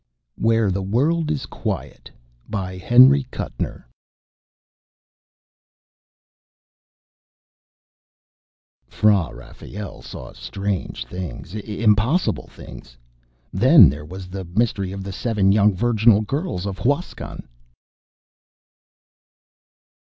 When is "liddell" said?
3.07-3.83